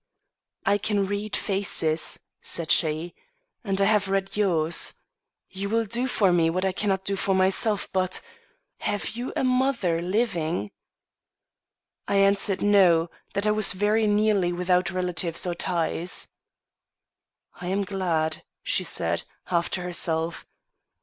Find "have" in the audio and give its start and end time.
3.85-4.09, 8.79-9.09